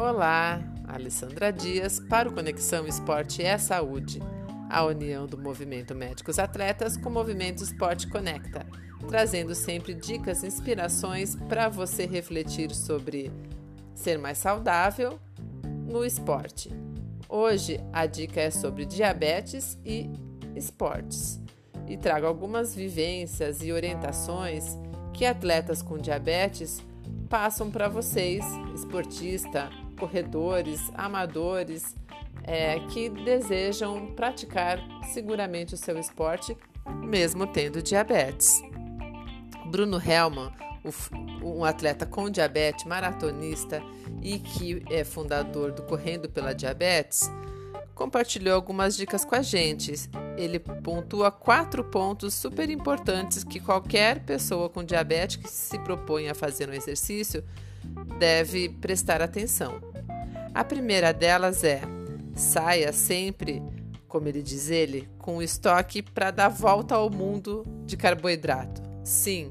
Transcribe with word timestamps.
Olá, 0.00 0.62
Alessandra 0.88 1.52
Dias 1.52 2.00
para 2.00 2.26
o 2.26 2.32
Conexão 2.32 2.86
Esporte 2.86 3.42
é 3.42 3.58
Saúde, 3.58 4.18
a 4.70 4.82
união 4.82 5.26
do 5.26 5.36
movimento 5.36 5.94
Médicos 5.94 6.38
Atletas 6.38 6.96
com 6.96 7.10
o 7.10 7.12
movimento 7.12 7.62
Esporte 7.62 8.08
Conecta, 8.08 8.66
trazendo 9.06 9.54
sempre 9.54 9.92
dicas 9.92 10.42
e 10.42 10.46
inspirações 10.46 11.36
para 11.36 11.68
você 11.68 12.06
refletir 12.06 12.74
sobre 12.74 13.30
ser 13.94 14.18
mais 14.18 14.38
saudável 14.38 15.20
no 15.86 16.02
esporte. 16.02 16.70
Hoje 17.28 17.78
a 17.92 18.06
dica 18.06 18.40
é 18.40 18.50
sobre 18.50 18.86
diabetes 18.86 19.76
e 19.84 20.10
esportes 20.56 21.38
e 21.86 21.98
trago 21.98 22.26
algumas 22.26 22.74
vivências 22.74 23.62
e 23.62 23.70
orientações 23.70 24.78
que 25.12 25.26
atletas 25.26 25.82
com 25.82 25.98
diabetes 25.98 26.82
passam 27.28 27.70
para 27.70 27.86
vocês, 27.86 28.42
esportista, 28.74 29.70
corredores, 30.00 30.80
amadores 30.94 31.94
é, 32.42 32.80
que 32.88 33.08
desejam 33.10 34.06
praticar 34.16 34.80
seguramente 35.12 35.74
o 35.74 35.76
seu 35.76 35.98
esporte, 35.98 36.56
mesmo 37.04 37.46
tendo 37.46 37.82
diabetes. 37.82 38.60
Bruno 39.66 40.02
Helman, 40.04 40.50
um 41.42 41.64
atleta 41.64 42.06
com 42.06 42.30
diabetes, 42.30 42.84
maratonista 42.86 43.82
e 44.22 44.38
que 44.38 44.82
é 44.90 45.04
fundador 45.04 45.72
do 45.72 45.82
Correndo 45.82 46.28
pela 46.28 46.54
Diabetes, 46.54 47.30
compartilhou 47.94 48.54
algumas 48.54 48.96
dicas 48.96 49.24
com 49.24 49.34
a 49.34 49.42
gente. 49.42 49.92
Ele 50.36 50.58
pontua 50.58 51.30
quatro 51.30 51.84
pontos 51.84 52.34
super 52.34 52.70
importantes 52.70 53.44
que 53.44 53.60
qualquer 53.60 54.24
pessoa 54.24 54.70
com 54.70 54.82
diabetes 54.82 55.36
que 55.36 55.48
se 55.48 55.78
propõe 55.80 56.28
a 56.28 56.34
fazer 56.34 56.68
um 56.68 56.72
exercício 56.72 57.44
deve 58.18 58.70
prestar 58.70 59.22
atenção. 59.22 59.89
A 60.54 60.64
primeira 60.64 61.12
delas 61.12 61.62
é: 61.64 61.80
saia 62.34 62.92
sempre, 62.92 63.62
como 64.08 64.28
ele 64.28 64.42
diz 64.42 64.70
ele, 64.70 65.08
com 65.18 65.40
estoque 65.40 66.02
para 66.02 66.30
dar 66.30 66.48
volta 66.48 66.94
ao 66.94 67.08
mundo 67.10 67.64
de 67.84 67.96
carboidrato. 67.96 68.82
Sim, 69.04 69.48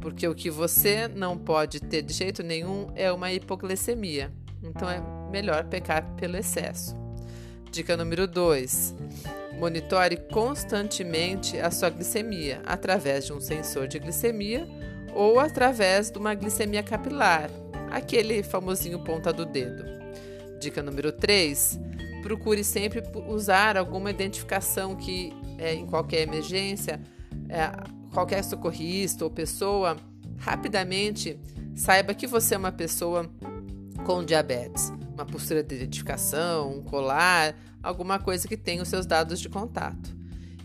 porque 0.00 0.26
o 0.26 0.34
que 0.34 0.50
você 0.50 1.06
não 1.06 1.38
pode 1.38 1.80
ter 1.80 2.02
de 2.02 2.12
jeito 2.12 2.42
nenhum 2.42 2.88
é 2.94 3.12
uma 3.12 3.32
hipoglicemia. 3.32 4.32
Então 4.62 4.88
é 4.90 5.00
melhor 5.30 5.64
pecar 5.64 6.04
pelo 6.14 6.36
excesso. 6.36 6.96
Dica 7.70 7.96
número 7.96 8.26
2. 8.26 8.94
Monitore 9.58 10.16
constantemente 10.32 11.58
a 11.58 11.70
sua 11.70 11.88
glicemia 11.88 12.60
através 12.66 13.26
de 13.26 13.32
um 13.32 13.40
sensor 13.40 13.86
de 13.86 13.98
glicemia 13.98 14.66
ou 15.14 15.38
através 15.38 16.10
de 16.10 16.18
uma 16.18 16.34
glicemia 16.34 16.82
capilar, 16.82 17.50
aquele 17.90 18.42
famosinho 18.42 18.98
ponta 19.04 19.32
do 19.32 19.46
dedo. 19.46 19.84
Dica 20.62 20.82
número 20.82 21.10
3. 21.10 21.80
Procure 22.22 22.62
sempre 22.62 23.02
usar 23.26 23.76
alguma 23.76 24.10
identificação 24.10 24.94
que, 24.94 25.32
é, 25.58 25.74
em 25.74 25.84
qualquer 25.86 26.22
emergência, 26.22 27.00
é, 27.48 27.68
qualquer 28.12 28.44
socorrista 28.44 29.24
ou 29.24 29.30
pessoa 29.30 29.96
rapidamente 30.38 31.38
saiba 31.74 32.14
que 32.14 32.26
você 32.26 32.54
é 32.54 32.58
uma 32.58 32.70
pessoa 32.72 33.28
com 34.06 34.24
diabetes 34.24 34.92
uma 35.12 35.26
pulseira 35.26 35.62
de 35.62 35.74
identificação, 35.74 36.78
um 36.78 36.82
colar, 36.82 37.54
alguma 37.82 38.18
coisa 38.18 38.48
que 38.48 38.56
tenha 38.56 38.82
os 38.82 38.88
seus 38.88 39.06
dados 39.06 39.40
de 39.40 39.48
contato. 39.48 40.16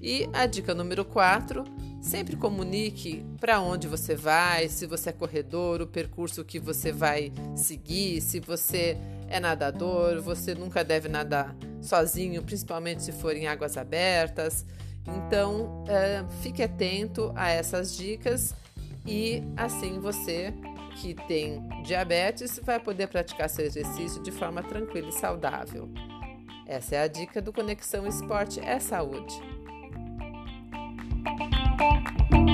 E 0.00 0.28
a 0.32 0.46
dica 0.46 0.74
número 0.74 1.04
4, 1.04 1.64
sempre 2.06 2.36
comunique 2.36 3.26
para 3.40 3.60
onde 3.60 3.88
você 3.88 4.14
vai, 4.14 4.68
se 4.68 4.86
você 4.86 5.10
é 5.10 5.12
corredor, 5.12 5.82
o 5.82 5.86
percurso 5.86 6.44
que 6.44 6.58
você 6.58 6.92
vai 6.92 7.32
seguir, 7.54 8.20
se 8.20 8.38
você 8.38 8.96
é 9.28 9.40
nadador, 9.40 10.22
você 10.22 10.54
nunca 10.54 10.84
deve 10.84 11.08
nadar 11.08 11.54
sozinho, 11.82 12.42
principalmente 12.42 13.02
se 13.02 13.12
for 13.12 13.34
em 13.36 13.48
águas 13.48 13.76
abertas. 13.76 14.64
Então, 15.06 15.84
é, 15.88 16.24
fique 16.42 16.62
atento 16.62 17.32
a 17.34 17.50
essas 17.50 17.96
dicas 17.96 18.54
e 19.04 19.42
assim 19.56 19.98
você 19.98 20.54
que 21.00 21.14
tem 21.26 21.68
diabetes 21.82 22.60
vai 22.62 22.78
poder 22.80 23.08
praticar 23.08 23.50
seu 23.50 23.64
exercício 23.64 24.22
de 24.22 24.30
forma 24.30 24.62
tranquila 24.62 25.08
e 25.08 25.12
saudável. 25.12 25.90
Essa 26.66 26.96
é 26.96 27.02
a 27.02 27.08
dica 27.08 27.42
do 27.42 27.52
Conexão 27.52 28.06
Esporte 28.06 28.60
é 28.60 28.78
Saúde. 28.78 29.55
Thank 31.78 32.32
you. 32.32 32.45